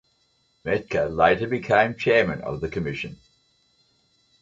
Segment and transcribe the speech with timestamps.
[0.65, 3.17] Metke later became chairman of the commission.